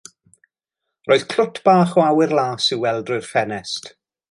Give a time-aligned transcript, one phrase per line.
[1.09, 3.95] Roedd clwt bach o awyr las i'w weld drwy'r ffenest.